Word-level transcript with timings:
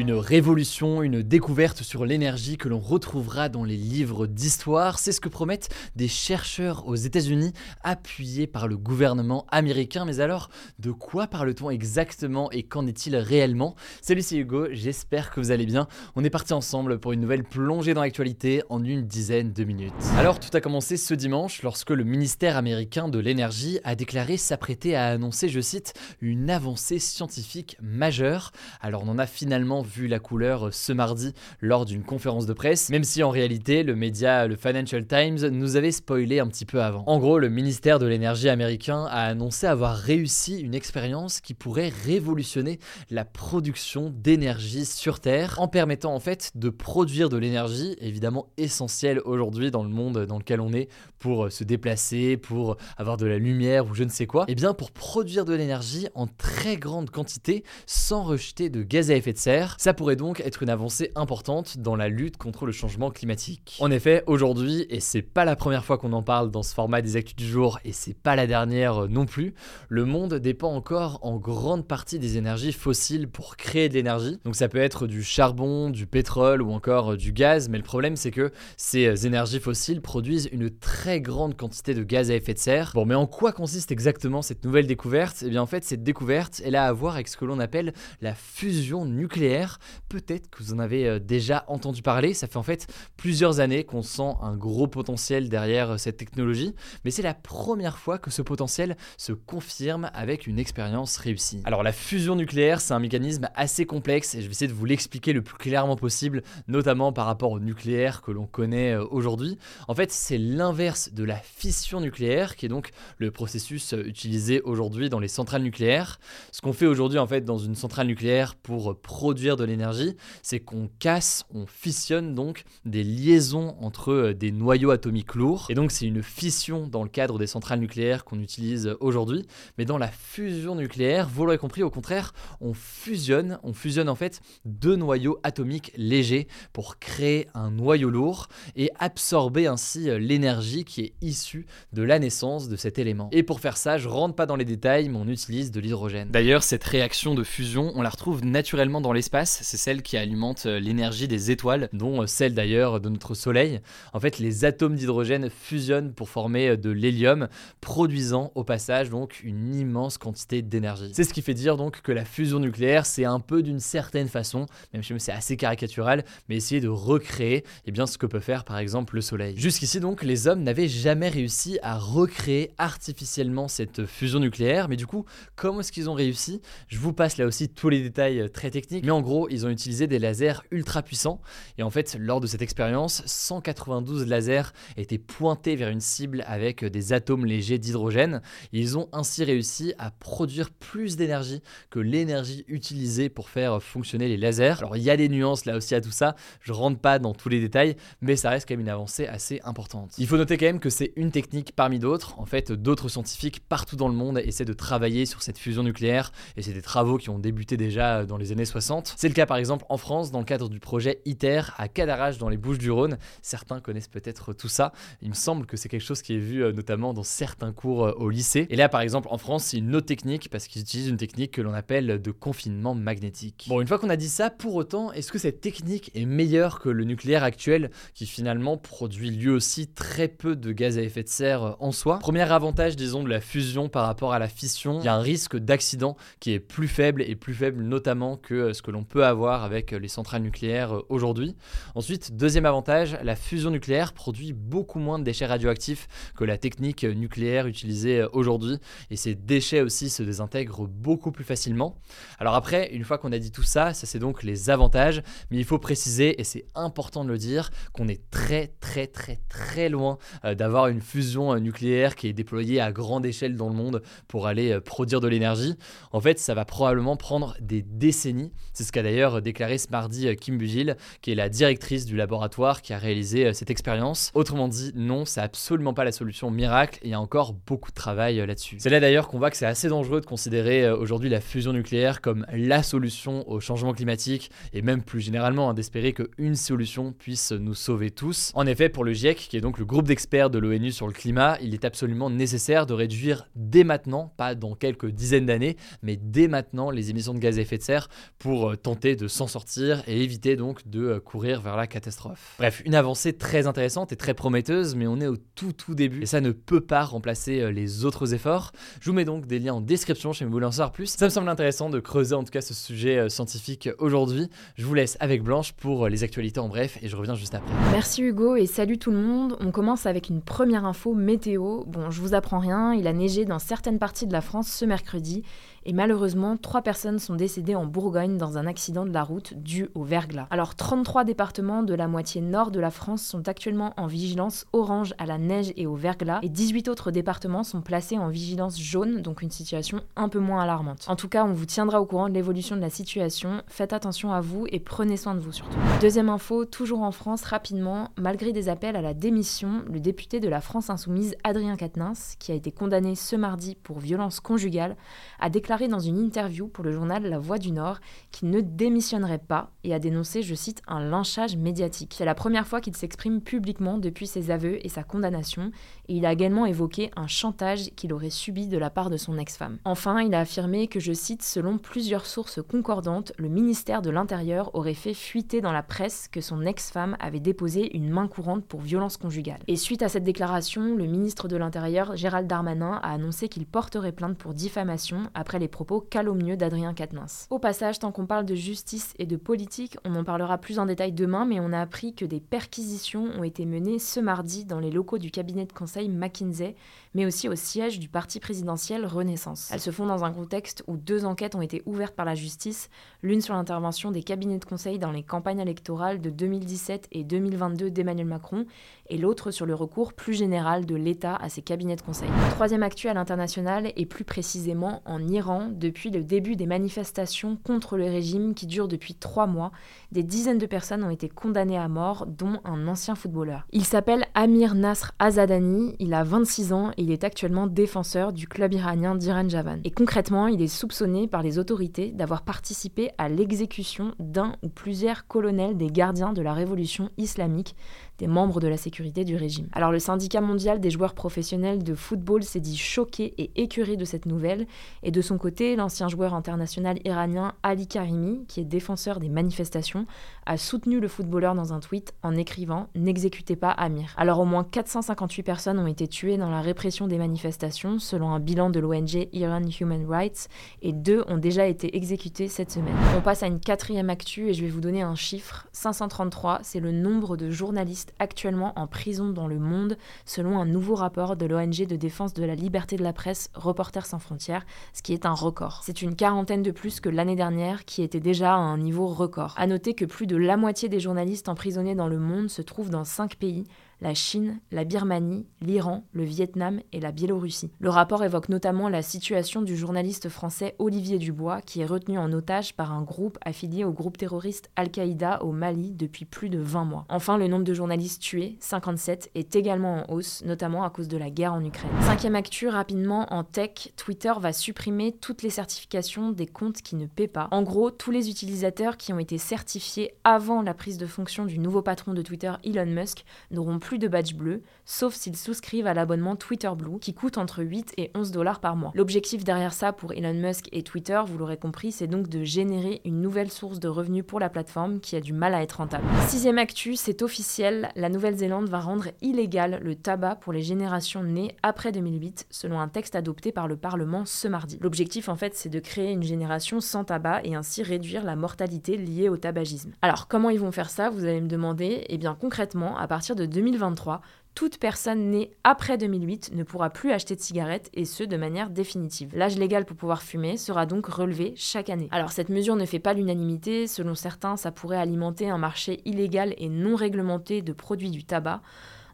Une 0.00 0.14
révolution, 0.14 1.02
une 1.02 1.20
découverte 1.20 1.82
sur 1.82 2.06
l'énergie 2.06 2.56
que 2.56 2.70
l'on 2.70 2.78
retrouvera 2.78 3.50
dans 3.50 3.64
les 3.64 3.76
livres 3.76 4.26
d'histoire, 4.26 4.98
c'est 4.98 5.12
ce 5.12 5.20
que 5.20 5.28
promettent 5.28 5.68
des 5.94 6.08
chercheurs 6.08 6.88
aux 6.88 6.94
États-Unis 6.94 7.52
appuyés 7.82 8.46
par 8.46 8.66
le 8.66 8.78
gouvernement 8.78 9.44
américain. 9.50 10.06
Mais 10.06 10.20
alors, 10.20 10.48
de 10.78 10.90
quoi 10.90 11.26
parle-t-on 11.26 11.68
exactement 11.68 12.50
et 12.50 12.62
qu'en 12.62 12.86
est-il 12.86 13.14
réellement? 13.14 13.74
Salut, 14.00 14.22
c'est 14.22 14.38
Hugo, 14.38 14.68
j'espère 14.72 15.30
que 15.30 15.38
vous 15.38 15.50
allez 15.50 15.66
bien. 15.66 15.86
On 16.16 16.24
est 16.24 16.30
parti 16.30 16.54
ensemble 16.54 16.98
pour 16.98 17.12
une 17.12 17.20
nouvelle 17.20 17.44
plongée 17.44 17.92
dans 17.92 18.00
l'actualité 18.00 18.62
en 18.70 18.82
une 18.82 19.06
dizaine 19.06 19.52
de 19.52 19.64
minutes. 19.64 19.92
Alors, 20.16 20.40
tout 20.40 20.56
a 20.56 20.62
commencé 20.62 20.96
ce 20.96 21.12
dimanche 21.12 21.62
lorsque 21.62 21.90
le 21.90 22.04
ministère 22.04 22.56
américain 22.56 23.10
de 23.10 23.18
l'énergie 23.18 23.80
a 23.84 23.94
déclaré 23.96 24.38
s'apprêter 24.38 24.96
à 24.96 25.08
annoncer, 25.08 25.50
je 25.50 25.60
cite, 25.60 25.92
une 26.22 26.48
avancée 26.48 26.98
scientifique 26.98 27.76
majeure. 27.82 28.52
Alors, 28.80 29.02
on 29.04 29.08
en 29.08 29.18
a 29.18 29.26
finalement 29.26 29.82
vu 29.90 30.06
la 30.06 30.18
couleur 30.18 30.72
ce 30.72 30.92
mardi 30.92 31.32
lors 31.60 31.84
d'une 31.84 32.04
conférence 32.04 32.46
de 32.46 32.52
presse, 32.52 32.90
même 32.90 33.04
si 33.04 33.22
en 33.22 33.30
réalité 33.30 33.82
le 33.82 33.96
média, 33.96 34.46
le 34.46 34.56
Financial 34.56 35.04
Times, 35.04 35.48
nous 35.48 35.76
avait 35.76 35.90
spoilé 35.90 36.38
un 36.38 36.46
petit 36.46 36.64
peu 36.64 36.82
avant. 36.82 37.02
En 37.06 37.18
gros, 37.18 37.38
le 37.38 37.48
ministère 37.48 37.98
de 37.98 38.06
l'énergie 38.06 38.48
américain 38.48 39.06
a 39.10 39.24
annoncé 39.24 39.66
avoir 39.66 39.96
réussi 39.96 40.60
une 40.60 40.74
expérience 40.74 41.40
qui 41.40 41.54
pourrait 41.54 41.92
révolutionner 42.04 42.78
la 43.10 43.24
production 43.24 44.12
d'énergie 44.14 44.84
sur 44.84 45.20
Terre 45.20 45.56
en 45.58 45.68
permettant 45.68 46.14
en 46.14 46.20
fait 46.20 46.52
de 46.54 46.70
produire 46.70 47.28
de 47.28 47.36
l'énergie, 47.36 47.96
évidemment 48.00 48.48
essentielle 48.56 49.20
aujourd'hui 49.24 49.70
dans 49.70 49.82
le 49.82 49.90
monde 49.90 50.26
dans 50.26 50.38
lequel 50.38 50.60
on 50.60 50.72
est 50.72 50.88
pour 51.18 51.50
se 51.50 51.64
déplacer, 51.64 52.36
pour 52.36 52.76
avoir 52.96 53.16
de 53.16 53.26
la 53.26 53.38
lumière 53.38 53.86
ou 53.86 53.94
je 53.94 54.04
ne 54.04 54.08
sais 54.08 54.26
quoi, 54.26 54.44
et 54.48 54.54
bien 54.54 54.72
pour 54.72 54.92
produire 54.92 55.44
de 55.44 55.54
l'énergie 55.54 56.08
en 56.14 56.26
très 56.26 56.76
grande 56.76 57.10
quantité 57.10 57.64
sans 57.86 58.22
rejeter 58.22 58.70
de 58.70 58.82
gaz 58.82 59.10
à 59.10 59.16
effet 59.16 59.32
de 59.32 59.38
serre. 59.38 59.76
Ça 59.82 59.94
pourrait 59.94 60.14
donc 60.14 60.40
être 60.40 60.62
une 60.62 60.68
avancée 60.68 61.10
importante 61.14 61.78
dans 61.78 61.96
la 61.96 62.10
lutte 62.10 62.36
contre 62.36 62.66
le 62.66 62.72
changement 62.72 63.10
climatique. 63.10 63.78
En 63.80 63.90
effet, 63.90 64.22
aujourd'hui, 64.26 64.84
et 64.90 65.00
c'est 65.00 65.22
pas 65.22 65.46
la 65.46 65.56
première 65.56 65.86
fois 65.86 65.96
qu'on 65.96 66.12
en 66.12 66.22
parle 66.22 66.50
dans 66.50 66.62
ce 66.62 66.74
format 66.74 67.00
des 67.00 67.16
actus 67.16 67.34
du 67.34 67.46
jour, 67.46 67.78
et 67.86 67.92
c'est 67.94 68.12
pas 68.12 68.36
la 68.36 68.46
dernière 68.46 69.08
non 69.08 69.24
plus, 69.24 69.54
le 69.88 70.04
monde 70.04 70.34
dépend 70.34 70.74
encore 70.74 71.18
en 71.22 71.38
grande 71.38 71.88
partie 71.88 72.18
des 72.18 72.36
énergies 72.36 72.74
fossiles 72.74 73.26
pour 73.26 73.56
créer 73.56 73.88
de 73.88 73.94
l'énergie. 73.94 74.38
Donc 74.44 74.54
ça 74.54 74.68
peut 74.68 74.76
être 74.76 75.06
du 75.06 75.22
charbon, 75.22 75.88
du 75.88 76.06
pétrole 76.06 76.60
ou 76.60 76.72
encore 76.72 77.16
du 77.16 77.32
gaz, 77.32 77.70
mais 77.70 77.78
le 77.78 77.82
problème 77.82 78.16
c'est 78.16 78.32
que 78.32 78.52
ces 78.76 79.26
énergies 79.26 79.60
fossiles 79.60 80.02
produisent 80.02 80.50
une 80.52 80.68
très 80.68 81.22
grande 81.22 81.56
quantité 81.56 81.94
de 81.94 82.02
gaz 82.02 82.30
à 82.30 82.34
effet 82.34 82.52
de 82.52 82.58
serre. 82.58 82.92
Bon, 82.94 83.06
mais 83.06 83.14
en 83.14 83.26
quoi 83.26 83.52
consiste 83.52 83.92
exactement 83.92 84.42
cette 84.42 84.62
nouvelle 84.62 84.86
découverte? 84.86 85.42
Eh 85.42 85.48
bien 85.48 85.62
en 85.62 85.66
fait, 85.66 85.84
cette 85.84 86.02
découverte, 86.02 86.60
elle 86.66 86.76
a 86.76 86.84
à 86.84 86.92
voir 86.92 87.14
avec 87.14 87.28
ce 87.28 87.38
que 87.38 87.46
l'on 87.46 87.58
appelle 87.58 87.94
la 88.20 88.34
fusion 88.34 89.06
nucléaire. 89.06 89.69
Peut-être 90.08 90.50
que 90.50 90.62
vous 90.62 90.72
en 90.72 90.78
avez 90.78 91.06
euh, 91.06 91.18
déjà 91.18 91.64
entendu 91.68 92.02
parler, 92.02 92.34
ça 92.34 92.46
fait 92.46 92.56
en 92.56 92.62
fait 92.62 92.86
plusieurs 93.16 93.60
années 93.60 93.84
qu'on 93.84 94.02
sent 94.02 94.34
un 94.42 94.56
gros 94.56 94.86
potentiel 94.86 95.48
derrière 95.48 95.92
euh, 95.92 95.96
cette 95.96 96.16
technologie, 96.16 96.74
mais 97.04 97.10
c'est 97.10 97.22
la 97.22 97.34
première 97.34 97.98
fois 97.98 98.18
que 98.18 98.30
ce 98.30 98.42
potentiel 98.42 98.96
se 99.16 99.32
confirme 99.32 100.10
avec 100.14 100.46
une 100.46 100.58
expérience 100.58 101.16
réussie. 101.16 101.62
Alors 101.64 101.82
la 101.82 101.92
fusion 101.92 102.36
nucléaire, 102.36 102.80
c'est 102.80 102.94
un 102.94 102.98
mécanisme 102.98 103.48
assez 103.54 103.86
complexe 103.86 104.34
et 104.34 104.42
je 104.42 104.46
vais 104.46 104.52
essayer 104.52 104.68
de 104.68 104.76
vous 104.76 104.84
l'expliquer 104.84 105.32
le 105.32 105.42
plus 105.42 105.56
clairement 105.56 105.96
possible, 105.96 106.42
notamment 106.68 107.12
par 107.12 107.26
rapport 107.26 107.52
au 107.52 107.60
nucléaire 107.60 108.22
que 108.22 108.30
l'on 108.30 108.46
connaît 108.46 108.92
euh, 108.92 109.04
aujourd'hui. 109.10 109.58
En 109.88 109.94
fait, 109.94 110.10
c'est 110.12 110.38
l'inverse 110.38 111.12
de 111.12 111.24
la 111.24 111.36
fission 111.36 112.00
nucléaire, 112.00 112.56
qui 112.56 112.66
est 112.66 112.68
donc 112.68 112.90
le 113.18 113.30
processus 113.30 113.92
utilisé 113.92 114.60
aujourd'hui 114.62 115.08
dans 115.08 115.20
les 115.20 115.28
centrales 115.28 115.62
nucléaires. 115.62 116.18
Ce 116.52 116.60
qu'on 116.60 116.72
fait 116.72 116.86
aujourd'hui 116.86 117.18
en 117.18 117.26
fait 117.26 117.44
dans 117.44 117.58
une 117.58 117.74
centrale 117.74 118.06
nucléaire 118.06 118.54
pour 118.54 119.00
produire 119.00 119.56
l'énergie, 119.64 120.16
c'est 120.42 120.60
qu'on 120.60 120.88
casse, 120.98 121.44
on 121.54 121.66
fissionne 121.66 122.34
donc 122.34 122.64
des 122.84 123.02
liaisons 123.02 123.76
entre 123.80 124.12
euh, 124.12 124.34
des 124.34 124.52
noyaux 124.52 124.90
atomiques 124.90 125.34
lourds. 125.34 125.66
Et 125.68 125.74
donc 125.74 125.90
c'est 125.90 126.06
une 126.06 126.22
fission 126.22 126.86
dans 126.86 127.02
le 127.02 127.08
cadre 127.08 127.38
des 127.38 127.46
centrales 127.46 127.80
nucléaires 127.80 128.24
qu'on 128.24 128.40
utilise 128.40 128.96
aujourd'hui. 129.00 129.46
Mais 129.78 129.84
dans 129.84 129.98
la 129.98 130.08
fusion 130.08 130.74
nucléaire, 130.74 131.28
vous 131.28 131.44
l'aurez 131.44 131.58
compris, 131.58 131.82
au 131.82 131.90
contraire, 131.90 132.32
on 132.60 132.74
fusionne, 132.74 133.58
on 133.62 133.72
fusionne 133.72 134.08
en 134.08 134.14
fait 134.14 134.40
deux 134.64 134.96
noyaux 134.96 135.38
atomiques 135.42 135.92
légers 135.96 136.48
pour 136.72 136.98
créer 136.98 137.48
un 137.54 137.70
noyau 137.70 138.10
lourd 138.10 138.48
et 138.76 138.90
absorber 138.98 139.66
ainsi 139.66 140.08
euh, 140.08 140.18
l'énergie 140.18 140.84
qui 140.84 141.02
est 141.02 141.12
issue 141.22 141.66
de 141.92 142.02
la 142.02 142.18
naissance 142.18 142.68
de 142.68 142.76
cet 142.76 142.98
élément. 142.98 143.28
Et 143.32 143.42
pour 143.42 143.60
faire 143.60 143.76
ça, 143.76 143.98
je 143.98 144.08
rentre 144.08 144.34
pas 144.34 144.46
dans 144.46 144.56
les 144.56 144.64
détails, 144.64 145.08
mais 145.08 145.18
on 145.18 145.28
utilise 145.28 145.70
de 145.70 145.80
l'hydrogène. 145.80 146.30
D'ailleurs, 146.30 146.62
cette 146.62 146.84
réaction 146.84 147.34
de 147.34 147.42
fusion, 147.42 147.92
on 147.94 148.02
la 148.02 148.10
retrouve 148.10 148.44
naturellement 148.44 149.00
dans 149.00 149.12
l'espace, 149.12 149.49
c'est 149.62 149.76
celle 149.76 150.02
qui 150.02 150.16
alimente 150.16 150.66
euh, 150.66 150.78
l'énergie 150.78 151.28
des 151.28 151.50
étoiles, 151.50 151.88
dont 151.92 152.22
euh, 152.22 152.26
celle 152.26 152.54
d'ailleurs 152.54 153.00
de 153.00 153.08
notre 153.08 153.34
Soleil. 153.34 153.80
En 154.12 154.20
fait, 154.20 154.38
les 154.38 154.64
atomes 154.64 154.94
d'hydrogène 154.94 155.50
fusionnent 155.50 156.12
pour 156.12 156.28
former 156.28 156.76
de 156.76 156.90
l'hélium, 156.90 157.48
produisant 157.80 158.52
au 158.54 158.64
passage 158.64 159.10
donc 159.10 159.40
une 159.42 159.74
immense 159.74 160.18
quantité 160.18 160.62
d'énergie. 160.62 161.10
C'est 161.12 161.24
ce 161.24 161.34
qui 161.34 161.42
fait 161.42 161.54
dire 161.54 161.76
donc 161.76 162.02
que 162.02 162.12
la 162.12 162.24
fusion 162.24 162.58
nucléaire, 162.58 163.06
c'est 163.06 163.24
un 163.24 163.40
peu 163.40 163.62
d'une 163.62 163.80
certaine 163.80 164.28
façon, 164.28 164.66
même 164.92 165.02
si 165.02 165.12
c'est 165.18 165.32
assez 165.32 165.56
caricatural, 165.56 166.24
mais 166.48 166.56
essayer 166.56 166.80
de 166.80 166.88
recréer 166.88 167.64
eh 167.86 167.90
bien, 167.90 168.06
ce 168.06 168.18
que 168.18 168.26
peut 168.26 168.40
faire 168.40 168.64
par 168.64 168.78
exemple 168.78 169.14
le 169.14 169.20
Soleil. 169.20 169.56
Jusqu'ici 169.56 170.00
donc, 170.00 170.22
les 170.22 170.46
hommes 170.46 170.62
n'avaient 170.62 170.88
jamais 170.88 171.28
réussi 171.28 171.78
à 171.82 171.98
recréer 171.98 172.72
artificiellement 172.78 173.68
cette 173.68 174.06
fusion 174.06 174.40
nucléaire, 174.40 174.88
mais 174.88 174.96
du 174.96 175.06
coup, 175.06 175.24
comment 175.56 175.80
est-ce 175.80 175.92
qu'ils 175.92 176.08
ont 176.10 176.14
réussi? 176.14 176.60
Je 176.88 176.98
vous 176.98 177.12
passe 177.12 177.36
là 177.36 177.46
aussi 177.46 177.68
tous 177.68 177.88
les 177.88 178.02
détails 178.02 178.40
euh, 178.40 178.48
très 178.48 178.70
techniques, 178.70 179.04
mais 179.04 179.10
en 179.10 179.22
gros, 179.22 179.39
ils 179.48 179.66
ont 179.66 179.70
utilisé 179.70 180.06
des 180.06 180.18
lasers 180.18 180.62
ultra 180.70 181.02
puissants, 181.02 181.40
et 181.78 181.82
en 181.82 181.90
fait, 181.90 182.16
lors 182.18 182.40
de 182.40 182.46
cette 182.46 182.62
expérience, 182.62 183.22
192 183.26 184.26
lasers 184.26 184.72
étaient 184.96 185.18
pointés 185.18 185.76
vers 185.76 185.88
une 185.88 186.00
cible 186.00 186.44
avec 186.46 186.84
des 186.84 187.12
atomes 187.12 187.46
légers 187.46 187.78
d'hydrogène. 187.78 188.42
Ils 188.72 188.98
ont 188.98 189.08
ainsi 189.12 189.44
réussi 189.44 189.94
à 189.98 190.10
produire 190.10 190.70
plus 190.70 191.16
d'énergie 191.16 191.62
que 191.90 191.98
l'énergie 191.98 192.64
utilisée 192.68 193.28
pour 193.28 193.48
faire 193.48 193.82
fonctionner 193.82 194.28
les 194.28 194.36
lasers. 194.36 194.78
Alors 194.78 194.96
il 194.96 195.02
y 195.02 195.10
a 195.10 195.16
des 195.16 195.28
nuances 195.28 195.64
là 195.64 195.76
aussi 195.76 195.94
à 195.94 196.00
tout 196.00 196.10
ça, 196.10 196.36
je 196.60 196.72
rentre 196.72 196.98
pas 196.98 197.18
dans 197.18 197.34
tous 197.34 197.48
les 197.48 197.60
détails, 197.60 197.96
mais 198.20 198.36
ça 198.36 198.50
reste 198.50 198.68
quand 198.68 198.74
même 198.74 198.80
une 198.80 198.88
avancée 198.88 199.26
assez 199.26 199.60
importante. 199.64 200.14
Il 200.18 200.26
faut 200.26 200.36
noter 200.36 200.56
quand 200.58 200.66
même 200.66 200.80
que 200.80 200.90
c'est 200.90 201.12
une 201.16 201.30
technique 201.30 201.72
parmi 201.74 201.98
d'autres. 201.98 202.38
En 202.38 202.46
fait, 202.46 202.72
d'autres 202.72 203.08
scientifiques 203.08 203.60
partout 203.68 203.96
dans 203.96 204.08
le 204.08 204.14
monde 204.14 204.38
essaient 204.38 204.64
de 204.64 204.72
travailler 204.72 205.26
sur 205.26 205.42
cette 205.42 205.58
fusion 205.58 205.82
nucléaire, 205.82 206.32
et 206.56 206.62
c'est 206.62 206.72
des 206.72 206.82
travaux 206.82 207.16
qui 207.16 207.30
ont 207.30 207.38
débuté 207.38 207.76
déjà 207.76 208.24
dans 208.24 208.36
les 208.36 208.52
années 208.52 208.64
60. 208.64 209.14
C'est 209.16 209.28
le 209.30 209.34
cas 209.34 209.46
par 209.46 209.56
exemple 209.56 209.84
en 209.88 209.96
France 209.96 210.30
dans 210.30 210.40
le 210.40 210.44
cadre 210.44 210.68
du 210.68 210.80
projet 210.80 211.22
ITER 211.24 211.62
à 211.78 211.88
Cadarache 211.88 212.38
dans 212.38 212.48
les 212.48 212.56
Bouches-du-Rhône. 212.56 213.16
Certains 213.42 213.80
connaissent 213.80 214.08
peut-être 214.08 214.52
tout 214.52 214.68
ça. 214.68 214.92
Il 215.22 215.30
me 215.30 215.34
semble 215.34 215.66
que 215.66 215.76
c'est 215.76 215.88
quelque 215.88 216.04
chose 216.04 216.20
qui 216.20 216.34
est 216.34 216.38
vu 216.38 216.62
euh, 216.62 216.72
notamment 216.72 217.14
dans 217.14 217.22
certains 217.22 217.72
cours 217.72 218.06
euh, 218.06 218.12
au 218.16 218.28
lycée. 218.28 218.66
Et 218.70 218.76
là 218.76 218.88
par 218.88 219.00
exemple 219.00 219.28
en 219.30 219.38
France, 219.38 219.66
c'est 219.66 219.78
une 219.78 219.94
autre 219.94 220.06
technique 220.06 220.50
parce 220.50 220.66
qu'ils 220.66 220.82
utilisent 220.82 221.08
une 221.08 221.16
technique 221.16 221.52
que 221.52 221.62
l'on 221.62 221.72
appelle 221.72 222.20
de 222.20 222.30
confinement 222.30 222.94
magnétique. 222.94 223.66
Bon, 223.68 223.80
une 223.80 223.86
fois 223.86 223.98
qu'on 223.98 224.10
a 224.10 224.16
dit 224.16 224.28
ça, 224.28 224.50
pour 224.50 224.74
autant, 224.74 225.12
est-ce 225.12 225.30
que 225.30 225.38
cette 225.38 225.60
technique 225.60 226.10
est 226.14 226.24
meilleure 226.24 226.80
que 226.80 226.88
le 226.88 227.04
nucléaire 227.04 227.44
actuel 227.44 227.90
qui 228.14 228.26
finalement 228.26 228.76
produit 228.76 229.30
lui 229.30 229.48
aussi 229.48 229.86
très 229.86 230.28
peu 230.28 230.56
de 230.56 230.72
gaz 230.72 230.98
à 230.98 231.02
effet 231.02 231.22
de 231.22 231.28
serre 231.28 231.62
euh, 231.62 231.72
en 231.78 231.92
soi? 231.92 232.18
Premier 232.18 232.50
avantage, 232.50 232.96
disons, 232.96 233.22
de 233.22 233.28
la 233.28 233.40
fusion 233.40 233.88
par 233.88 234.06
rapport 234.06 234.32
à 234.32 234.38
la 234.38 234.48
fission, 234.48 234.98
il 235.00 235.04
y 235.04 235.08
a 235.08 235.14
un 235.14 235.20
risque 235.20 235.56
d'accident 235.56 236.16
qui 236.40 236.52
est 236.52 236.60
plus 236.60 236.88
faible 236.88 237.22
et 237.22 237.36
plus 237.36 237.54
faible 237.54 237.82
notamment 237.82 238.36
que 238.36 238.72
ce 238.72 238.82
que 238.82 238.90
l'on 238.90 239.04
peut 239.04 239.19
avoir 239.28 239.64
avec 239.64 239.92
les 239.92 240.08
centrales 240.08 240.42
nucléaires 240.42 240.96
euh, 240.96 241.06
aujourd'hui. 241.08 241.56
Ensuite, 241.94 242.36
deuxième 242.36 242.66
avantage, 242.66 243.18
la 243.22 243.36
fusion 243.36 243.70
nucléaire 243.70 244.12
produit 244.12 244.52
beaucoup 244.52 244.98
moins 244.98 245.18
de 245.18 245.24
déchets 245.24 245.46
radioactifs 245.46 246.08
que 246.36 246.44
la 246.44 246.58
technique 246.58 247.04
nucléaire 247.04 247.66
utilisée 247.66 248.20
euh, 248.20 248.28
aujourd'hui 248.32 248.78
et 249.10 249.16
ces 249.16 249.34
déchets 249.34 249.80
aussi 249.80 250.10
se 250.10 250.22
désintègrent 250.22 250.86
beaucoup 250.86 251.32
plus 251.32 251.44
facilement. 251.44 251.96
Alors 252.38 252.54
après, 252.54 252.90
une 252.92 253.04
fois 253.04 253.18
qu'on 253.18 253.32
a 253.32 253.38
dit 253.38 253.52
tout 253.52 253.62
ça, 253.62 253.94
ça 253.94 254.06
c'est 254.06 254.18
donc 254.18 254.42
les 254.42 254.70
avantages, 254.70 255.22
mais 255.50 255.58
il 255.58 255.64
faut 255.64 255.78
préciser, 255.78 256.40
et 256.40 256.44
c'est 256.44 256.66
important 256.74 257.24
de 257.24 257.30
le 257.30 257.38
dire, 257.38 257.70
qu'on 257.92 258.08
est 258.08 258.30
très 258.30 258.68
très 258.80 259.06
très 259.06 259.40
très 259.48 259.88
loin 259.88 260.18
euh, 260.44 260.54
d'avoir 260.54 260.88
une 260.88 261.00
fusion 261.00 261.58
nucléaire 261.58 262.16
qui 262.16 262.28
est 262.28 262.32
déployée 262.32 262.80
à 262.80 262.92
grande 262.92 263.26
échelle 263.26 263.56
dans 263.56 263.68
le 263.68 263.74
monde 263.74 264.02
pour 264.28 264.46
aller 264.46 264.80
produire 264.80 265.20
de 265.20 265.28
l'énergie. 265.28 265.74
En 266.12 266.20
fait, 266.20 266.38
ça 266.38 266.54
va 266.54 266.64
probablement 266.64 267.16
prendre 267.16 267.56
des 267.60 267.82
décennies. 267.82 268.52
C'est 268.72 268.84
ce 268.84 268.92
qu'a 268.92 268.99
d'ailleurs 269.02 269.42
déclaré 269.42 269.78
ce 269.78 269.88
mardi 269.90 270.34
Kim 270.36 270.58
Bugil, 270.58 270.96
qui 271.22 271.32
est 271.32 271.34
la 271.34 271.48
directrice 271.48 272.06
du 272.06 272.16
laboratoire 272.16 272.82
qui 272.82 272.92
a 272.92 272.98
réalisé 272.98 273.46
euh, 273.46 273.52
cette 273.52 273.70
expérience. 273.70 274.30
Autrement 274.34 274.68
dit, 274.68 274.92
non, 274.94 275.24
c'est 275.24 275.40
absolument 275.40 275.94
pas 275.94 276.04
la 276.04 276.12
solution 276.12 276.50
miracle 276.50 276.98
il 277.02 277.10
y 277.10 277.14
a 277.14 277.20
encore 277.20 277.52
beaucoup 277.52 277.90
de 277.90 277.94
travail 277.94 278.40
euh, 278.40 278.46
là-dessus. 278.46 278.76
C'est 278.78 278.90
là 278.90 279.00
d'ailleurs 279.00 279.28
qu'on 279.28 279.38
voit 279.38 279.50
que 279.50 279.56
c'est 279.56 279.66
assez 279.66 279.88
dangereux 279.88 280.20
de 280.20 280.26
considérer 280.26 280.84
euh, 280.84 280.96
aujourd'hui 280.96 281.28
la 281.28 281.40
fusion 281.40 281.72
nucléaire 281.72 282.20
comme 282.20 282.46
la 282.52 282.82
solution 282.82 283.48
au 283.50 283.60
changement 283.60 283.92
climatique 283.92 284.50
et 284.72 284.82
même 284.82 285.02
plus 285.02 285.20
généralement 285.20 285.70
hein, 285.70 285.74
d'espérer 285.74 286.12
qu'une 286.12 286.56
solution 286.56 287.12
puisse 287.12 287.52
nous 287.52 287.74
sauver 287.74 288.10
tous. 288.10 288.52
En 288.54 288.66
effet, 288.66 288.88
pour 288.88 289.04
le 289.04 289.12
GIEC, 289.12 289.36
qui 289.36 289.56
est 289.56 289.60
donc 289.60 289.78
le 289.78 289.84
groupe 289.84 290.06
d'experts 290.06 290.50
de 290.50 290.58
l'ONU 290.58 290.92
sur 290.92 291.06
le 291.06 291.12
climat, 291.12 291.58
il 291.62 291.74
est 291.74 291.84
absolument 291.84 292.30
nécessaire 292.30 292.86
de 292.86 292.94
réduire 292.94 293.46
dès 293.54 293.84
maintenant, 293.84 294.32
pas 294.36 294.54
dans 294.54 294.74
quelques 294.74 295.10
dizaines 295.10 295.46
d'années, 295.46 295.76
mais 296.02 296.16
dès 296.16 296.48
maintenant 296.48 296.90
les 296.90 297.10
émissions 297.10 297.34
de 297.34 297.38
gaz 297.38 297.58
à 297.58 297.62
effet 297.62 297.78
de 297.78 297.82
serre 297.82 298.08
pour 298.38 298.76
tenter 298.78 298.89
de 298.94 299.28
s'en 299.28 299.46
sortir 299.46 300.02
et 300.06 300.22
éviter 300.22 300.56
donc 300.56 300.86
de 300.88 301.18
courir 301.18 301.60
vers 301.60 301.76
la 301.76 301.86
catastrophe. 301.86 302.54
Bref, 302.58 302.82
une 302.84 302.94
avancée 302.94 303.32
très 303.32 303.66
intéressante 303.66 304.12
et 304.12 304.16
très 304.16 304.34
prometteuse, 304.34 304.94
mais 304.94 305.06
on 305.06 305.20
est 305.20 305.26
au 305.26 305.36
tout 305.36 305.72
tout 305.72 305.94
début 305.94 306.22
et 306.22 306.26
ça 306.26 306.40
ne 306.40 306.50
peut 306.50 306.80
pas 306.80 307.04
remplacer 307.04 307.60
euh, 307.60 307.70
les 307.70 308.04
autres 308.04 308.34
efforts. 308.34 308.72
Je 309.00 309.10
vous 309.10 309.16
mets 309.16 309.24
donc 309.24 309.46
des 309.46 309.58
liens 309.58 309.74
en 309.74 309.80
description 309.80 310.32
chez 310.32 310.44
en 310.44 310.70
savoir 310.70 310.92
plus. 310.92 311.06
Ça 311.06 311.24
me 311.24 311.30
semble 311.30 311.48
intéressant 311.48 311.88
de 311.88 312.00
creuser 312.00 312.34
en 312.34 312.44
tout 312.44 312.50
cas 312.50 312.60
ce 312.60 312.74
sujet 312.74 313.18
euh, 313.18 313.28
scientifique 313.28 313.88
aujourd'hui. 313.98 314.48
Je 314.76 314.84
vous 314.84 314.94
laisse 314.94 315.16
avec 315.20 315.42
Blanche 315.42 315.72
pour 315.72 316.04
euh, 316.04 316.08
les 316.08 316.24
actualités 316.24 316.60
en 316.60 316.68
bref 316.68 316.98
et 317.00 317.08
je 317.08 317.16
reviens 317.16 317.34
juste 317.34 317.54
après. 317.54 317.70
Merci 317.92 318.22
Hugo 318.22 318.56
et 318.56 318.66
salut 318.66 318.98
tout 318.98 319.12
le 319.12 319.18
monde. 319.18 319.56
On 319.60 319.70
commence 319.70 320.06
avec 320.06 320.28
une 320.28 320.42
première 320.42 320.84
info 320.84 321.14
météo. 321.14 321.84
Bon, 321.86 322.10
je 322.10 322.20
vous 322.20 322.34
apprends 322.34 322.58
rien, 322.58 322.92
il 322.92 323.06
a 323.06 323.12
neigé 323.12 323.44
dans 323.44 323.58
certaines 323.58 323.98
parties 323.98 324.26
de 324.26 324.32
la 324.32 324.40
France 324.40 324.68
ce 324.68 324.84
mercredi 324.84 325.42
et 325.86 325.92
malheureusement, 325.94 326.56
trois 326.58 326.82
personnes 326.82 327.18
sont 327.18 327.36
décédées 327.36 327.74
en 327.74 327.86
Bourgogne 327.86 328.36
dans 328.36 328.58
un 328.58 328.66
accident 328.66 329.06
de 329.06 329.12
la 329.12 329.22
route 329.22 329.54
dû 329.54 329.88
au 329.94 330.04
verglas. 330.04 330.46
Alors 330.50 330.74
33 330.74 331.24
départements 331.24 331.82
de 331.82 331.94
la 331.94 332.06
moitié 332.06 332.42
nord 332.42 332.70
de 332.70 332.80
la 332.80 332.90
France 332.90 333.22
sont 333.22 333.48
actuellement 333.48 333.94
en 333.96 334.06
vigilance 334.06 334.66
orange 334.74 335.14
à 335.16 335.24
la 335.24 335.38
neige 335.38 335.72
et 335.76 335.86
au 335.86 335.94
verglas 335.94 336.40
et 336.42 336.50
18 336.50 336.88
autres 336.88 337.10
départements 337.10 337.64
sont 337.64 337.80
placés 337.80 338.18
en 338.18 338.28
vigilance 338.28 338.78
jaune, 338.78 339.22
donc 339.22 339.40
une 339.40 339.50
situation 339.50 340.00
un 340.16 340.28
peu 340.28 340.38
moins 340.38 340.62
alarmante. 340.62 341.06
En 341.08 341.16
tout 341.16 341.28
cas, 341.28 341.44
on 341.44 341.52
vous 341.52 341.66
tiendra 341.66 342.00
au 342.00 342.06
courant 342.06 342.28
de 342.28 342.34
l'évolution 342.34 342.76
de 342.76 342.82
la 342.82 342.90
situation, 342.90 343.62
faites 343.66 343.94
attention 343.94 344.32
à 344.32 344.42
vous 344.42 344.66
et 344.70 344.80
prenez 344.80 345.16
soin 345.16 345.34
de 345.34 345.40
vous 345.40 345.52
surtout. 345.52 345.78
Deuxième 346.02 346.28
info, 346.28 346.66
toujours 346.66 347.02
en 347.02 347.10
France 347.12 347.44
rapidement, 347.44 348.10
malgré 348.18 348.52
des 348.52 348.68
appels 348.68 348.96
à 348.96 349.02
la 349.02 349.14
démission, 349.14 349.82
le 349.90 350.00
député 350.00 350.40
de 350.40 350.48
la 350.48 350.60
France 350.60 350.90
insoumise 350.90 351.36
Adrien 351.42 351.76
Quatennens, 351.76 352.36
qui 352.38 352.52
a 352.52 352.54
été 352.54 352.70
condamné 352.70 353.14
ce 353.14 353.36
mardi 353.36 353.76
pour 353.76 353.98
violence 353.98 354.40
conjugale, 354.40 354.96
a 355.38 355.48
déclaré 355.48 355.69
dans 355.70 356.00
une 356.00 356.18
interview 356.18 356.66
pour 356.66 356.82
le 356.82 356.90
journal 356.90 357.22
La 357.22 357.38
Voix 357.38 357.58
du 357.58 357.70
Nord 357.70 358.00
qu'il 358.32 358.50
ne 358.50 358.60
démissionnerait 358.60 359.38
pas 359.38 359.70
et 359.84 359.94
a 359.94 360.00
dénoncé, 360.00 360.42
je 360.42 360.54
cite, 360.56 360.82
un 360.88 361.00
lynchage 361.00 361.56
médiatique. 361.56 362.14
C'est 362.16 362.24
la 362.24 362.34
première 362.34 362.66
fois 362.66 362.80
qu'il 362.80 362.96
s'exprime 362.96 363.40
publiquement 363.40 363.96
depuis 363.96 364.26
ses 364.26 364.50
aveux 364.50 364.84
et 364.84 364.88
sa 364.88 365.04
condamnation, 365.04 365.70
et 366.08 366.16
il 366.16 366.26
a 366.26 366.32
également 366.32 366.66
évoqué 366.66 367.12
un 367.14 367.28
chantage 367.28 367.90
qu'il 367.94 368.12
aurait 368.12 368.30
subi 368.30 368.66
de 368.66 368.78
la 368.78 368.90
part 368.90 369.10
de 369.10 369.16
son 369.16 369.38
ex-femme. 369.38 369.78
Enfin, 369.84 370.20
il 370.22 370.34
a 370.34 370.40
affirmé 370.40 370.88
que, 370.88 370.98
je 370.98 371.12
cite, 371.12 371.42
selon 371.42 371.78
plusieurs 371.78 372.26
sources 372.26 372.60
concordantes, 372.60 373.32
le 373.38 373.48
ministère 373.48 374.02
de 374.02 374.10
l'Intérieur 374.10 374.74
aurait 374.74 374.94
fait 374.94 375.14
fuiter 375.14 375.60
dans 375.60 375.72
la 375.72 375.84
presse 375.84 376.26
que 376.26 376.40
son 376.40 376.66
ex-femme 376.66 377.16
avait 377.20 377.38
déposé 377.38 377.96
une 377.96 378.10
main 378.10 378.26
courante 378.26 378.64
pour 378.64 378.80
violence 378.80 379.16
conjugale. 379.16 379.60
Et 379.68 379.76
suite 379.76 380.02
à 380.02 380.08
cette 380.08 380.24
déclaration, 380.24 380.96
le 380.96 381.06
ministre 381.06 381.46
de 381.46 381.56
l'Intérieur, 381.56 382.16
Gérald 382.16 382.48
Darmanin, 382.48 382.98
a 383.04 383.12
annoncé 383.12 383.48
qu'il 383.48 383.66
porterait 383.66 384.12
plainte 384.12 384.36
pour 384.36 384.52
diffamation 384.52 385.30
après 385.34 385.59
les 385.60 385.68
propos 385.68 386.00
calomnieux 386.00 386.56
d'Adrien 386.56 386.94
Quatennens. 386.94 387.46
Au 387.50 387.58
passage, 387.58 388.00
tant 388.00 388.10
qu'on 388.10 388.26
parle 388.26 388.44
de 388.44 388.54
justice 388.54 389.14
et 389.18 389.26
de 389.26 389.36
politique, 389.36 389.96
on 390.04 390.16
en 390.16 390.24
parlera 390.24 390.58
plus 390.58 390.78
en 390.78 390.86
détail 390.86 391.12
demain, 391.12 391.44
mais 391.44 391.60
on 391.60 391.72
a 391.72 391.80
appris 391.80 392.14
que 392.14 392.24
des 392.24 392.40
perquisitions 392.40 393.26
ont 393.38 393.44
été 393.44 393.66
menées 393.66 393.98
ce 393.98 394.18
mardi 394.18 394.64
dans 394.64 394.80
les 394.80 394.90
locaux 394.90 395.18
du 395.18 395.30
cabinet 395.30 395.66
de 395.66 395.72
conseil 395.72 396.08
McKinsey, 396.08 396.74
mais 397.14 397.26
aussi 397.26 397.48
au 397.48 397.54
siège 397.54 397.98
du 397.98 398.08
parti 398.08 398.40
présidentiel 398.40 399.06
Renaissance. 399.06 399.70
Elles 399.72 399.80
se 399.80 399.90
font 399.90 400.06
dans 400.06 400.24
un 400.24 400.32
contexte 400.32 400.82
où 400.86 400.96
deux 400.96 401.24
enquêtes 401.24 401.54
ont 401.54 401.62
été 401.62 401.82
ouvertes 401.86 402.14
par 402.14 402.26
la 402.26 402.34
justice, 402.34 402.88
l'une 403.22 403.40
sur 403.40 403.54
l'intervention 403.54 404.10
des 404.10 404.22
cabinets 404.22 404.58
de 404.58 404.64
conseil 404.64 404.98
dans 404.98 405.12
les 405.12 405.22
campagnes 405.22 405.60
électorales 405.60 406.20
de 406.20 406.30
2017 406.30 407.08
et 407.12 407.24
2022 407.24 407.90
d'Emmanuel 407.90 408.26
Macron, 408.26 408.66
et 409.08 409.18
l'autre 409.18 409.50
sur 409.50 409.66
le 409.66 409.74
recours 409.74 410.14
plus 410.14 410.34
général 410.34 410.86
de 410.86 410.94
l'État 410.94 411.36
à 411.36 411.48
ses 411.48 411.62
cabinets 411.62 411.96
de 411.96 412.02
conseil. 412.02 412.30
Troisième 412.52 412.82
actu 412.82 413.08
à 413.08 413.14
l'international, 413.14 413.92
et 413.96 414.06
plus 414.06 414.24
précisément 414.24 415.02
en 415.04 415.26
Iran, 415.28 415.49
depuis 415.58 416.10
le 416.10 416.22
début 416.22 416.56
des 416.56 416.66
manifestations 416.66 417.56
contre 417.56 417.96
le 417.96 418.04
régime 418.04 418.54
qui 418.54 418.66
durent 418.66 418.88
depuis 418.88 419.14
trois 419.14 419.46
mois. 419.46 419.72
Des 420.12 420.22
dizaines 420.22 420.58
de 420.58 420.66
personnes 420.66 421.04
ont 421.04 421.10
été 421.10 421.28
condamnées 421.28 421.78
à 421.78 421.88
mort, 421.88 422.26
dont 422.26 422.60
un 422.64 422.86
ancien 422.86 423.14
footballeur. 423.14 423.66
Il 423.72 423.84
s'appelle 423.84 424.26
Amir 424.34 424.74
Nasr 424.74 425.12
Azadani, 425.18 425.96
il 425.98 426.14
a 426.14 426.24
26 426.24 426.72
ans 426.72 426.90
et 426.96 427.02
il 427.02 427.10
est 427.10 427.24
actuellement 427.24 427.66
défenseur 427.66 428.32
du 428.32 428.48
club 428.48 428.72
iranien 428.72 429.14
d'Iran 429.14 429.48
Javan. 429.48 429.80
Et 429.84 429.90
concrètement, 429.90 430.46
il 430.46 430.62
est 430.62 430.68
soupçonné 430.68 431.26
par 431.26 431.42
les 431.42 431.58
autorités 431.58 432.10
d'avoir 432.12 432.42
participé 432.42 433.10
à 433.18 433.28
l'exécution 433.28 434.14
d'un 434.18 434.56
ou 434.62 434.68
plusieurs 434.68 435.26
colonels 435.26 435.76
des 435.76 435.88
gardiens 435.88 436.32
de 436.32 436.42
la 436.42 436.52
révolution 436.52 437.10
islamique, 437.18 437.76
des 438.20 438.26
membres 438.26 438.60
de 438.60 438.68
la 438.68 438.76
sécurité 438.76 439.24
du 439.24 439.34
régime. 439.34 439.66
Alors 439.72 439.90
le 439.90 439.98
syndicat 439.98 440.42
mondial 440.42 440.78
des 440.78 440.90
joueurs 440.90 441.14
professionnels 441.14 441.82
de 441.82 441.94
football 441.94 442.44
s'est 442.44 442.60
dit 442.60 442.76
choqué 442.76 443.32
et 443.38 443.50
écœuré 443.56 443.96
de 443.96 444.04
cette 444.04 444.26
nouvelle, 444.26 444.66
et 445.02 445.10
de 445.10 445.22
son 445.22 445.38
côté, 445.38 445.74
l'ancien 445.74 446.06
joueur 446.06 446.34
international 446.34 446.98
iranien 447.06 447.54
Ali 447.62 447.86
Karimi, 447.86 448.44
qui 448.46 448.60
est 448.60 448.64
défenseur 448.64 449.20
des 449.20 449.30
manifestations, 449.30 450.06
a 450.44 450.58
soutenu 450.58 451.00
le 451.00 451.08
footballeur 451.08 451.54
dans 451.54 451.72
un 451.72 451.80
tweet 451.80 452.12
en 452.22 452.36
écrivant 452.36 452.88
N'exécutez 452.94 453.56
pas 453.56 453.70
Amir. 453.70 454.12
Alors 454.18 454.38
au 454.38 454.44
moins 454.44 454.64
458 454.64 455.42
personnes 455.42 455.78
ont 455.78 455.86
été 455.86 456.06
tuées 456.06 456.36
dans 456.36 456.50
la 456.50 456.60
répression 456.60 457.06
des 457.06 457.16
manifestations, 457.16 457.98
selon 457.98 458.30
un 458.30 458.40
bilan 458.40 458.68
de 458.68 458.80
l'ONG 458.80 459.28
Iran 459.32 459.62
Human 459.80 460.04
Rights, 460.06 460.48
et 460.82 460.92
deux 460.92 461.24
ont 461.26 461.38
déjà 461.38 461.66
été 461.66 461.96
exécutées 461.96 462.48
cette 462.48 462.70
semaine. 462.70 462.96
On 463.16 463.22
passe 463.22 463.42
à 463.42 463.46
une 463.46 463.60
quatrième 463.60 464.10
actu 464.10 464.48
et 464.50 464.54
je 464.54 464.62
vais 464.62 464.70
vous 464.70 464.82
donner 464.82 465.00
un 465.00 465.14
chiffre. 465.14 465.66
533, 465.72 466.58
c'est 466.62 466.80
le 466.80 466.92
nombre 466.92 467.38
de 467.38 467.50
journalistes 467.50 468.09
actuellement 468.18 468.72
en 468.78 468.86
prison 468.86 469.30
dans 469.30 469.46
le 469.46 469.58
monde, 469.58 469.96
selon 470.24 470.58
un 470.58 470.66
nouveau 470.66 470.94
rapport 470.94 471.36
de 471.36 471.46
l'ONG 471.46 471.86
de 471.86 471.96
défense 471.96 472.34
de 472.34 472.44
la 472.44 472.54
liberté 472.54 472.96
de 472.96 473.02
la 473.02 473.12
presse 473.12 473.50
Reporters 473.54 474.06
sans 474.06 474.18
frontières, 474.18 474.64
ce 474.92 475.02
qui 475.02 475.12
est 475.12 475.26
un 475.26 475.34
record. 475.34 475.80
C'est 475.84 476.02
une 476.02 476.16
quarantaine 476.16 476.62
de 476.62 476.70
plus 476.70 477.00
que 477.00 477.08
l'année 477.08 477.36
dernière, 477.36 477.84
qui 477.84 478.02
était 478.02 478.20
déjà 478.20 478.54
à 478.54 478.58
un 478.58 478.78
niveau 478.78 479.06
record. 479.06 479.54
À 479.56 479.66
noter 479.66 479.94
que 479.94 480.04
plus 480.04 480.26
de 480.26 480.36
la 480.36 480.56
moitié 480.56 480.88
des 480.88 481.00
journalistes 481.00 481.48
emprisonnés 481.48 481.94
dans 481.94 482.08
le 482.08 482.18
monde 482.18 482.48
se 482.48 482.62
trouvent 482.62 482.90
dans 482.90 483.04
cinq 483.04 483.36
pays, 483.36 483.64
la 484.00 484.14
Chine, 484.14 484.60
la 484.70 484.84
Birmanie, 484.84 485.46
l'Iran, 485.60 486.04
le 486.12 486.24
Vietnam 486.24 486.80
et 486.92 487.00
la 487.00 487.12
Biélorussie. 487.12 487.70
Le 487.80 487.90
rapport 487.90 488.24
évoque 488.24 488.48
notamment 488.48 488.88
la 488.88 489.02
situation 489.02 489.62
du 489.62 489.76
journaliste 489.76 490.28
français 490.28 490.74
Olivier 490.78 491.18
Dubois, 491.18 491.60
qui 491.60 491.80
est 491.80 491.86
retenu 491.86 492.18
en 492.18 492.32
otage 492.32 492.74
par 492.74 492.92
un 492.92 493.02
groupe 493.02 493.38
affilié 493.44 493.84
au 493.84 493.92
groupe 493.92 494.16
terroriste 494.16 494.70
Al-Qaïda 494.76 495.42
au 495.42 495.52
Mali 495.52 495.92
depuis 495.92 496.24
plus 496.24 496.48
de 496.48 496.58
20 496.58 496.84
mois. 496.84 497.04
Enfin, 497.08 497.36
le 497.36 497.48
nombre 497.48 497.64
de 497.64 497.74
journalistes 497.74 498.22
tués, 498.22 498.56
57, 498.60 499.30
est 499.34 499.56
également 499.56 500.04
en 500.08 500.14
hausse, 500.14 500.42
notamment 500.44 500.84
à 500.84 500.90
cause 500.90 501.08
de 501.08 501.16
la 501.16 501.30
guerre 501.30 501.52
en 501.52 501.64
Ukraine. 501.64 501.90
Cinquième 502.02 502.36
actu, 502.36 502.68
rapidement, 502.68 503.26
en 503.32 503.44
tech, 503.44 503.92
Twitter 503.96 504.32
va 504.38 504.52
supprimer 504.52 505.12
toutes 505.12 505.42
les 505.42 505.50
certifications 505.50 506.30
des 506.30 506.46
comptes 506.46 506.82
qui 506.82 506.96
ne 506.96 507.06
paient 507.06 507.28
pas. 507.28 507.48
En 507.50 507.62
gros, 507.62 507.90
tous 507.90 508.10
les 508.10 508.30
utilisateurs 508.30 508.96
qui 508.96 509.12
ont 509.12 509.18
été 509.18 509.38
certifiés 509.38 510.14
avant 510.24 510.62
la 510.62 510.74
prise 510.74 510.98
de 510.98 511.06
fonction 511.06 511.44
du 511.44 511.58
nouveau 511.58 511.82
patron 511.82 512.14
de 512.14 512.22
Twitter, 512.22 512.52
Elon 512.64 512.86
Musk, 512.86 513.24
n'auront 513.50 513.78
plus 513.78 513.89
plus 513.90 513.98
de 513.98 514.06
badge 514.06 514.34
bleu, 514.34 514.62
sauf 514.84 515.14
s'ils 515.14 515.36
souscrivent 515.36 515.88
à 515.88 515.94
l'abonnement 515.94 516.36
Twitter 516.36 516.70
Blue, 516.78 517.00
qui 517.00 517.12
coûte 517.12 517.38
entre 517.38 517.64
8 517.64 517.94
et 517.96 518.12
11 518.14 518.30
dollars 518.30 518.60
par 518.60 518.76
mois. 518.76 518.92
L'objectif 518.94 519.42
derrière 519.42 519.72
ça 519.72 519.92
pour 519.92 520.12
Elon 520.12 520.32
Musk 520.32 520.68
et 520.70 520.84
Twitter, 520.84 521.20
vous 521.26 521.36
l'aurez 521.36 521.56
compris, 521.56 521.90
c'est 521.90 522.06
donc 522.06 522.28
de 522.28 522.44
générer 522.44 523.00
une 523.04 523.20
nouvelle 523.20 523.50
source 523.50 523.80
de 523.80 523.88
revenus 523.88 524.22
pour 524.24 524.38
la 524.38 524.48
plateforme 524.48 525.00
qui 525.00 525.16
a 525.16 525.20
du 525.20 525.32
mal 525.32 525.54
à 525.54 525.62
être 525.62 525.78
rentable. 525.78 526.04
Sixième 526.28 526.58
actu, 526.58 526.94
c'est 526.94 527.20
officiel, 527.22 527.88
la 527.96 528.10
Nouvelle-Zélande 528.10 528.68
va 528.68 528.78
rendre 528.78 529.08
illégal 529.22 529.80
le 529.82 529.96
tabac 529.96 530.36
pour 530.36 530.52
les 530.52 530.62
générations 530.62 531.24
nées 531.24 531.56
après 531.64 531.90
2008, 531.90 532.46
selon 532.48 532.78
un 532.78 532.86
texte 532.86 533.16
adopté 533.16 533.50
par 533.50 533.66
le 533.66 533.76
Parlement 533.76 534.24
ce 534.24 534.46
mardi. 534.46 534.78
L'objectif 534.80 535.28
en 535.28 535.34
fait, 535.34 535.56
c'est 535.56 535.68
de 535.68 535.80
créer 535.80 536.12
une 536.12 536.22
génération 536.22 536.80
sans 536.80 537.02
tabac 537.02 537.40
et 537.42 537.56
ainsi 537.56 537.82
réduire 537.82 538.22
la 538.22 538.36
mortalité 538.36 538.96
liée 538.96 539.28
au 539.28 539.36
tabagisme. 539.36 539.90
Alors 540.00 540.28
comment 540.28 540.50
ils 540.50 540.60
vont 540.60 540.70
faire 540.70 540.90
ça, 540.90 541.10
vous 541.10 541.24
allez 541.24 541.40
me 541.40 541.48
demander? 541.48 542.04
Eh 542.08 542.18
bien 542.18 542.36
concrètement, 542.40 542.96
à 542.96 543.08
partir 543.08 543.34
de 543.34 543.46
2023, 543.80 544.20
toute 544.54 544.78
personne 544.78 545.30
née 545.30 545.52
après 545.64 545.96
2008 545.96 546.52
ne 546.54 546.64
pourra 546.64 546.90
plus 546.90 547.12
acheter 547.12 547.34
de 547.36 547.40
cigarettes 547.40 547.88
et 547.94 548.04
ce 548.04 548.24
de 548.24 548.36
manière 548.36 548.68
définitive. 548.68 549.30
L'âge 549.34 549.56
légal 549.56 549.84
pour 549.84 549.96
pouvoir 549.96 550.22
fumer 550.22 550.56
sera 550.56 550.86
donc 550.86 551.06
relevé 551.06 551.54
chaque 551.56 551.88
année. 551.88 552.08
Alors 552.10 552.32
cette 552.32 552.48
mesure 552.48 552.76
ne 552.76 552.84
fait 552.84 552.98
pas 552.98 553.14
l'unanimité, 553.14 553.86
selon 553.86 554.14
certains 554.14 554.56
ça 554.56 554.72
pourrait 554.72 554.98
alimenter 554.98 555.48
un 555.48 555.58
marché 555.58 556.00
illégal 556.04 556.54
et 556.58 556.68
non 556.68 556.96
réglementé 556.96 557.62
de 557.62 557.72
produits 557.72 558.10
du 558.10 558.24
tabac. 558.24 558.60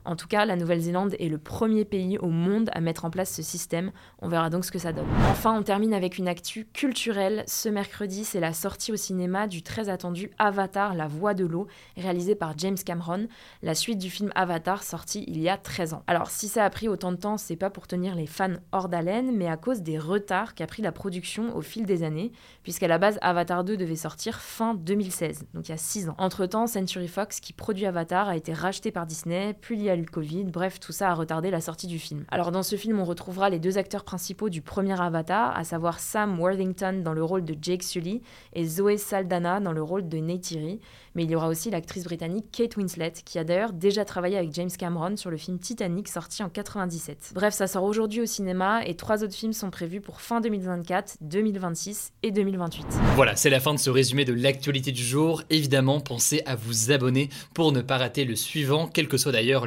En 0.07 0.15
tout 0.15 0.29
cas, 0.29 0.45
la 0.45 0.55
Nouvelle-Zélande 0.55 1.17
est 1.19 1.29
le 1.29 1.37
premier 1.37 1.85
pays 1.85 2.17
au 2.19 2.29
monde 2.29 2.71
à 2.73 2.81
mettre 2.81 3.05
en 3.05 3.11
place 3.11 3.35
ce 3.35 3.43
système. 3.43 3.91
On 4.23 4.29
verra 4.29 4.51
donc 4.51 4.65
ce 4.65 4.71
que 4.71 4.79
ça 4.79 4.93
donne. 4.93 5.09
Enfin, 5.31 5.53
on 5.59 5.65
termine 5.65 5.93
avec 5.93 6.17
une 6.17 6.29
actu 6.29 6.65
culturelle. 6.73 7.43
Ce 7.49 7.69
mercredi, 7.69 8.25
c'est 8.25 8.39
la 8.39 8.53
sortie 8.53 8.93
au 8.93 8.97
cinéma 8.97 9.49
du 9.49 9.65
très 9.65 9.89
attendu 9.89 10.31
Avatar, 10.39 10.95
la 10.95 11.09
voix 11.09 11.35
de 11.35 11.45
l'eau, 11.45 11.67
réalisé 11.97 12.37
par 12.37 12.57
James 12.57 12.77
Cameron, 12.77 13.27
la 13.63 13.75
suite 13.75 13.99
du 13.99 14.09
film 14.09 14.31
Avatar 14.37 14.85
sorti 14.85 15.25
il 15.27 15.41
y 15.41 15.49
a 15.49 15.57
13 15.57 15.95
ans. 15.95 16.05
Alors, 16.07 16.31
si 16.31 16.47
ça 16.47 16.65
a 16.65 16.71
pris 16.71 16.87
autant 16.87 17.11
de 17.11 17.17
temps, 17.17 17.37
c'est 17.37 17.57
pas 17.57 17.71
pour 17.71 17.89
tenir 17.89 18.15
les 18.15 18.27
fans 18.27 18.55
hors 18.71 18.89
d'haleine, 18.89 19.37
mais 19.37 19.49
à 19.49 19.57
cause 19.57 19.83
des 19.83 19.99
retards 19.99 20.55
qu'a 20.55 20.69
pris 20.69 20.83
la 20.83 20.93
production 20.93 21.57
au 21.57 21.63
fil 21.63 21.85
des 21.85 22.05
années, 22.05 22.31
puisqu'à 22.63 22.87
la 22.87 22.99
base, 22.99 23.19
Avatar 23.23 23.65
2 23.65 23.77
devait 23.77 23.97
sortir 23.97 24.41
fin 24.41 24.75
2016, 24.75 25.47
donc 25.53 25.69
il 25.69 25.73
y 25.73 25.75
a 25.75 25.79
6 25.79 26.11
ans. 26.11 26.15
Entre-temps, 26.19 26.69
Century 26.69 27.09
Fox, 27.09 27.41
qui 27.41 27.53
produit 27.53 27.87
Avatar, 27.87 28.29
a 28.29 28.37
été 28.37 28.53
racheté 28.53 28.93
par 28.93 29.05
Disney, 29.05 29.53
puis 29.61 29.77
il 29.77 29.83
y 29.83 29.91
a 29.91 29.96
le 29.97 30.05
Covid, 30.05 30.45
bref, 30.45 30.81
tout 30.81 30.93
ça 30.93 31.11
a 31.11 31.15
retardé 31.15 31.51
la 31.51 31.61
sortie 31.61 31.87
du 31.87 31.99
film. 31.99 32.25
Alors 32.31 32.53
dans 32.53 32.63
ce 32.63 32.77
film, 32.77 33.01
on 33.01 33.05
retrouvera 33.05 33.51
les 33.51 33.59
deux 33.59 33.79
acteurs 33.79 34.05
principaux 34.05 34.49
du 34.49 34.63
premier 34.63 35.01
Avatar, 35.01 35.57
à 35.57 35.65
savoir 35.65 36.01
Sam 36.01 36.39
Worthington 36.39 37.03
dans 37.03 37.13
le 37.13 37.25
rôle 37.25 37.45
de 37.45 37.57
Jake 37.61 37.83
Sully 37.83 38.23
et 38.53 38.67
Zoe 38.67 38.97
Saldana 38.97 39.61
dans 39.61 39.73
le 39.73 39.83
rôle 39.83 40.09
de 40.09 40.19
Neytiri, 40.19 40.81
mais 41.15 41.25
il 41.25 41.31
y 41.31 41.35
aura 41.35 41.49
aussi 41.49 41.71
l'actrice 41.71 42.05
britannique 42.05 42.47
Kate 42.53 42.77
Winslet, 42.77 43.13
qui 43.25 43.39
a 43.39 43.45
d'ailleurs 43.45 43.73
déjà 43.73 44.05
travaillé 44.05 44.37
avec 44.37 44.53
James 44.53 44.71
Cameron 44.71 45.17
sur 45.17 45.31
le 45.31 45.39
film 45.39 45.59
Titanic 45.59 46.09
sorti 46.09 46.43
en 46.43 46.51
97. 46.51 47.33
Bref, 47.35 47.55
ça 47.55 47.67
sort 47.67 47.85
aujourd'hui 47.85 48.21
au 48.21 48.27
cinéma 48.27 48.85
et 48.85 48.95
trois 48.97 49.25
autres 49.25 49.35
films 49.35 49.55
sont 49.55 49.71
prévus 49.71 50.01
pour 50.01 50.21
fin 50.21 50.41
2024, 50.41 51.17
2026 51.23 52.13
et 52.23 52.31
2028. 52.31 52.87
Voilà, 53.15 53.35
c'est 53.35 53.51
la 53.51 53.61
fin 53.61 53.73
de 53.73 53.79
ce 53.79 53.89
résumé 53.89 54.25
de 54.25 54.35
l'actualité 54.35 54.93
du 54.93 55.03
jour. 55.03 55.43
Évidemment, 55.49 56.01
pensez 56.01 56.43
à 56.45 56.55
vous 56.55 56.93
abonner 56.93 57.31
pour 57.55 57.73
ne 57.73 57.81
pas 57.81 57.97
rater 57.97 58.25
le 58.25 58.37
suivant, 58.37 58.87
quelle 58.87 59.09
que 59.09 59.17
soit 59.17 59.33
d'ailleurs 59.33 59.67